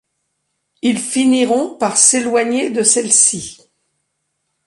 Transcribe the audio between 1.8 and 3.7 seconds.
s’éloigner de celle-ci.